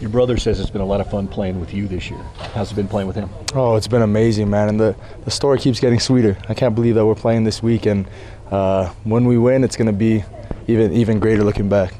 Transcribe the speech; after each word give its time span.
Your 0.00 0.10
brother 0.10 0.36
says 0.36 0.60
it's 0.60 0.70
been 0.70 0.80
a 0.80 0.86
lot 0.86 1.00
of 1.00 1.08
fun 1.10 1.28
playing 1.28 1.60
with 1.60 1.72
you 1.72 1.86
this 1.86 2.10
year. 2.10 2.20
How's 2.52 2.72
it 2.72 2.74
been 2.74 2.88
playing 2.88 3.06
with 3.06 3.16
him? 3.16 3.30
Oh, 3.54 3.76
it's 3.76 3.86
been 3.86 4.02
amazing, 4.02 4.50
man. 4.50 4.68
And 4.68 4.80
the, 4.80 4.96
the 5.24 5.30
story 5.30 5.58
keeps 5.58 5.78
getting 5.80 6.00
sweeter. 6.00 6.36
I 6.48 6.54
can't 6.54 6.74
believe 6.74 6.96
that 6.96 7.06
we're 7.06 7.14
playing 7.14 7.44
this 7.44 7.62
week. 7.62 7.86
And 7.86 8.06
uh, 8.50 8.88
when 9.04 9.24
we 9.24 9.38
win, 9.38 9.62
it's 9.62 9.76
going 9.76 9.86
to 9.86 9.92
be 9.92 10.24
even, 10.66 10.92
even 10.92 11.20
greater 11.20 11.44
looking 11.44 11.68
back. 11.68 11.94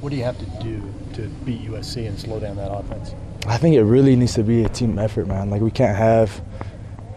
What 0.00 0.10
do 0.10 0.16
you 0.16 0.24
have 0.24 0.38
to 0.38 0.46
do 0.64 0.82
to 1.14 1.28
beat 1.44 1.62
USC 1.62 2.08
and 2.08 2.18
slow 2.18 2.40
down 2.40 2.56
that 2.56 2.72
offense? 2.72 3.14
I 3.46 3.58
think 3.58 3.76
it 3.76 3.84
really 3.84 4.16
needs 4.16 4.34
to 4.34 4.42
be 4.42 4.64
a 4.64 4.68
team 4.68 4.98
effort, 4.98 5.26
man. 5.26 5.50
Like 5.50 5.60
we 5.62 5.70
can't 5.70 5.96
have 5.96 6.42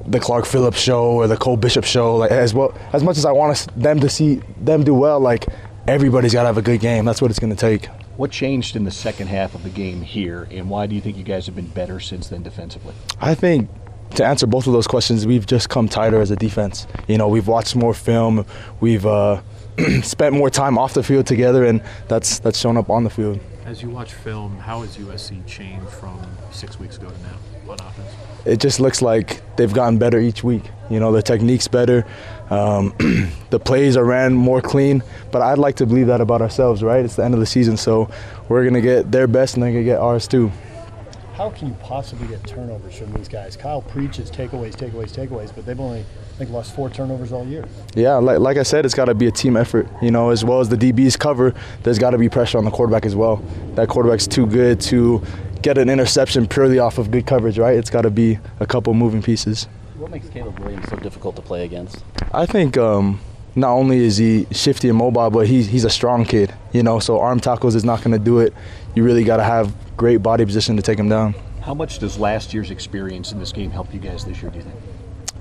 the 0.05 0.19
Clark 0.19 0.45
Phillips 0.45 0.79
show 0.79 1.05
or 1.11 1.27
the 1.27 1.37
Cole 1.37 1.57
Bishop 1.57 1.85
show. 1.85 2.17
Like 2.17 2.31
as 2.31 2.53
well, 2.53 2.77
as 2.93 3.03
much 3.03 3.17
as 3.17 3.25
I 3.25 3.31
want 3.31 3.51
us, 3.51 3.67
them 3.75 3.99
to 4.01 4.09
see 4.09 4.41
them 4.57 4.83
do 4.83 4.93
well, 4.93 5.19
like 5.19 5.45
everybody's 5.87 6.33
got 6.33 6.41
to 6.41 6.47
have 6.47 6.57
a 6.57 6.61
good 6.61 6.79
game. 6.79 7.05
That's 7.05 7.21
what 7.21 7.31
it's 7.31 7.39
going 7.39 7.55
to 7.55 7.59
take. 7.59 7.89
What 8.17 8.31
changed 8.31 8.77
in 8.77 8.85
the 8.85 8.91
second 8.91 9.27
half 9.27 9.55
of 9.55 9.63
the 9.63 9.69
game 9.69 10.01
here, 10.01 10.47
and 10.49 10.69
why 10.69 10.87
do 10.87 10.95
you 10.95 11.01
think 11.01 11.17
you 11.17 11.23
guys 11.23 11.45
have 11.47 11.55
been 11.55 11.67
better 11.67 11.99
since 11.99 12.29
then 12.29 12.43
defensively? 12.43 12.93
I 13.19 13.35
think 13.35 13.69
to 14.11 14.25
answer 14.25 14.47
both 14.47 14.67
of 14.67 14.73
those 14.73 14.87
questions, 14.87 15.27
we've 15.27 15.45
just 15.45 15.69
come 15.69 15.89
tighter 15.89 16.21
as 16.21 16.31
a 16.31 16.37
defense. 16.37 16.87
You 17.07 17.17
know, 17.17 17.27
we've 17.27 17.47
watched 17.47 17.75
more 17.75 17.93
film, 17.93 18.45
we've 18.79 19.05
uh, 19.05 19.41
spent 20.01 20.33
more 20.33 20.49
time 20.49 20.77
off 20.77 20.93
the 20.93 21.03
field 21.03 21.27
together, 21.27 21.65
and 21.65 21.83
that's 22.07 22.39
that's 22.39 22.57
shown 22.57 22.77
up 22.77 22.89
on 22.89 23.03
the 23.03 23.09
field. 23.09 23.39
As 23.65 23.81
you 23.81 23.89
watch 23.89 24.13
film, 24.13 24.57
how 24.59 24.81
has 24.81 24.95
USC 24.97 25.45
changed 25.45 25.89
from 25.89 26.21
six 26.51 26.79
weeks 26.79 26.97
ago 26.97 27.09
to 27.09 27.21
now 27.23 27.71
on 27.71 27.79
offense? 27.79 28.09
It 28.45 28.59
just 28.59 28.79
looks 28.79 29.01
like 29.01 29.41
they've 29.57 29.73
gotten 29.73 29.97
better 29.97 30.19
each 30.19 30.43
week. 30.43 30.63
You 30.89 30.99
know, 30.99 31.11
the 31.11 31.23
technique's 31.23 31.67
better, 31.67 32.05
um, 32.49 32.93
the 33.49 33.59
plays 33.59 33.97
are 33.97 34.05
ran 34.05 34.33
more 34.33 34.61
clean. 34.61 35.03
But 35.31 35.41
I'd 35.41 35.57
like 35.57 35.75
to 35.77 35.85
believe 35.85 36.07
that 36.07 36.21
about 36.21 36.41
ourselves, 36.41 36.83
right? 36.83 37.03
It's 37.03 37.15
the 37.15 37.25
end 37.25 37.33
of 37.33 37.39
the 37.39 37.45
season, 37.45 37.77
so 37.77 38.09
we're 38.49 38.63
gonna 38.63 38.81
get 38.81 39.11
their 39.11 39.27
best 39.27 39.55
and 39.55 39.63
they're 39.63 39.71
gonna 39.71 39.83
get 39.83 39.99
ours 39.99 40.27
too. 40.27 40.51
How 41.35 41.49
can 41.49 41.67
you 41.67 41.73
possibly 41.81 42.27
get 42.27 42.47
turnovers 42.47 42.97
from 42.97 43.11
these 43.11 43.27
guys? 43.27 43.57
Kyle 43.57 43.81
preaches 43.81 44.31
takeaways, 44.31 44.73
takeaways, 44.73 45.11
takeaways, 45.11 45.53
but 45.53 45.65
they've 45.65 45.79
only 45.79 45.99
I 45.99 46.37
think 46.37 46.49
lost 46.49 46.73
four 46.73 46.89
turnovers 46.89 47.33
all 47.33 47.45
year. 47.45 47.65
Yeah, 47.93 48.15
like, 48.15 48.39
like 48.39 48.57
I 48.57 48.63
said, 48.63 48.85
it's 48.85 48.93
got 48.93 49.05
to 49.05 49.13
be 49.13 49.27
a 49.27 49.31
team 49.31 49.57
effort. 49.57 49.89
You 50.01 50.11
know, 50.11 50.29
as 50.29 50.45
well 50.45 50.61
as 50.61 50.69
the 50.69 50.77
DBs 50.77 51.19
cover, 51.19 51.53
there's 51.83 51.99
got 51.99 52.11
to 52.11 52.17
be 52.17 52.29
pressure 52.29 52.57
on 52.57 52.63
the 52.63 52.71
quarterback 52.71 53.05
as 53.05 53.17
well. 53.17 53.43
That 53.75 53.89
quarterback's 53.89 54.27
too 54.27 54.45
good 54.45 54.79
to 54.81 55.21
get 55.61 55.77
an 55.77 55.89
interception 55.89 56.47
purely 56.47 56.79
off 56.79 56.99
of 56.99 57.11
good 57.11 57.25
coverage, 57.25 57.57
right? 57.57 57.75
It's 57.75 57.89
got 57.89 58.03
to 58.03 58.09
be 58.09 58.39
a 58.61 58.65
couple 58.65 58.93
moving 58.93 59.21
pieces. 59.21 59.67
What 59.97 60.11
makes 60.11 60.27
Caleb 60.27 60.59
Williams 60.59 60.89
so 60.89 60.97
difficult 60.97 61.37
to 61.37 61.41
play 61.41 61.63
against? 61.63 62.03
I 62.33 62.45
think 62.45 62.77
um, 62.77 63.21
not 63.55 63.71
only 63.71 63.99
is 63.99 64.17
he 64.17 64.45
shifty 64.51 64.89
and 64.89 64.97
mobile, 64.97 65.29
but 65.29 65.47
he's 65.47 65.67
he's 65.67 65.85
a 65.85 65.89
strong 65.89 66.25
kid. 66.25 66.53
You 66.73 66.83
know, 66.83 66.99
so 66.99 67.21
arm 67.21 67.39
tackles 67.39 67.75
is 67.75 67.85
not 67.85 67.99
going 68.03 68.11
to 68.11 68.23
do 68.23 68.39
it. 68.39 68.53
You 68.93 69.03
really 69.03 69.23
got 69.23 69.37
to 69.37 69.43
have 69.43 69.73
great 69.95 70.17
body 70.17 70.45
position 70.45 70.75
to 70.75 70.81
take 70.81 70.99
him 70.99 71.07
down. 71.07 71.33
How 71.61 71.73
much 71.73 71.99
does 71.99 72.17
last 72.19 72.53
year's 72.53 72.71
experience 72.71 73.31
in 73.31 73.39
this 73.39 73.53
game 73.53 73.71
help 73.71 73.93
you 73.93 73.99
guys 74.01 74.25
this 74.25 74.41
year? 74.41 74.51
Do 74.51 74.57
you 74.57 74.63
think? 74.63 74.75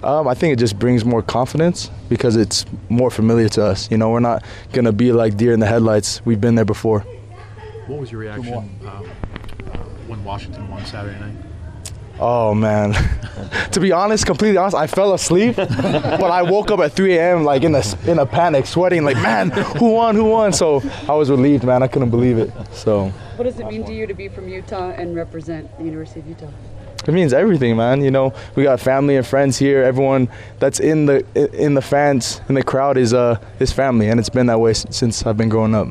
Um, 0.05 0.29
I 0.29 0.35
think 0.35 0.53
it 0.53 0.59
just 0.59 0.79
brings 0.79 1.05
more 1.05 1.23
confidence 1.23 1.91
because 2.09 2.37
it's 2.37 2.65
more 2.89 3.11
familiar 3.11 3.49
to 3.51 3.65
us. 3.65 3.91
You 3.91 3.97
know, 3.97 4.11
we're 4.11 4.21
not 4.21 4.45
gonna 4.73 4.93
be 4.93 5.11
like 5.11 5.37
deer 5.37 5.53
in 5.53 5.59
the 5.59 5.67
headlights. 5.67 6.25
We've 6.25 6.41
been 6.41 6.55
there 6.55 6.65
before. 6.65 7.01
What 7.89 7.99
was 7.99 8.13
your 8.13 8.21
reaction 8.21 8.55
um, 8.55 8.71
uh, 8.87 9.79
when 10.07 10.23
Washington 10.23 10.69
won 10.69 10.85
Saturday 10.87 11.19
night? 11.19 11.35
Oh 12.21 12.55
man, 12.55 12.93
to 13.73 13.81
be 13.81 13.91
honest, 13.91 14.25
completely 14.25 14.57
honest, 14.57 14.77
I 14.77 14.87
fell 14.87 15.15
asleep, 15.15 15.57
but 15.57 16.23
I 16.23 16.43
woke 16.43 16.71
up 16.71 16.81
at 16.81 16.93
3 16.93 17.17
a.m. 17.19 17.45
like 17.45 17.63
in 17.65 17.75
a 17.75 17.83
in 18.07 18.19
a 18.19 18.27
panic, 18.27 18.67
sweating, 18.67 19.05
like 19.05 19.17
man, 19.17 19.51
who 19.51 19.91
won, 19.91 20.15
who 20.15 20.25
won? 20.25 20.53
So 20.53 20.83
I 21.09 21.15
was 21.15 21.31
relieved, 21.31 21.65
man. 21.65 21.83
I 21.83 21.89
couldn't 21.89 22.11
believe 22.11 22.39
it. 22.39 22.53
So. 22.73 23.09
What 23.37 23.45
does 23.45 23.59
it 23.59 23.67
mean 23.67 23.85
to 23.85 23.93
you 23.93 24.07
to 24.07 24.15
be 24.15 24.29
from 24.29 24.49
Utah 24.49 24.91
and 24.91 25.17
represent 25.17 25.77
the 25.77 25.85
University 25.85 26.21
of 26.21 26.29
Utah? 26.29 26.51
It 27.07 27.13
means 27.13 27.33
everything, 27.33 27.77
man. 27.77 28.01
You 28.01 28.11
know, 28.11 28.33
we 28.55 28.63
got 28.63 28.81
family 28.81 29.17
and 29.17 29.27
friends 29.27 29.59
here. 29.59 29.83
Everyone 29.83 30.29
that's 30.61 30.81
in 30.81 31.07
the 31.07 31.25
in 31.53 31.75
the 31.75 31.83
fans 31.83 32.41
in 32.49 32.55
the 32.55 32.63
crowd 32.63 32.97
is 32.97 33.13
uh 33.13 33.39
is 33.59 33.73
family, 33.73 34.09
and 34.09 34.21
it's 34.21 34.31
been 34.31 34.47
that 34.47 34.61
way 34.61 34.73
since 34.75 35.27
I've 35.27 35.37
been 35.37 35.49
growing 35.49 35.75
up. 35.75 35.89